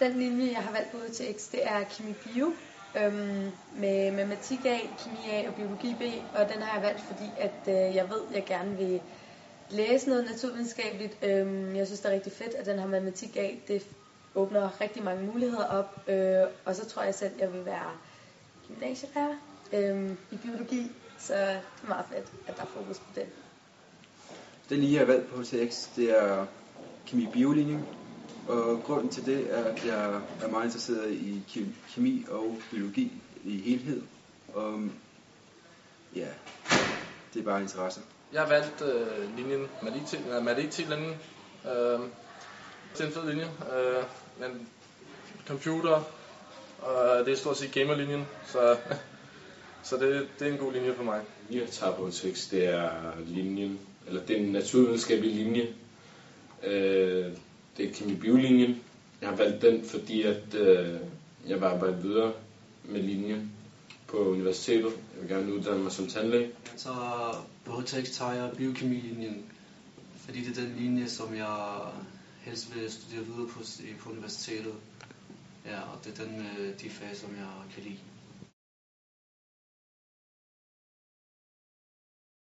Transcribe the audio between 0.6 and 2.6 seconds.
har valgt på UTX, det er Kemi Bio,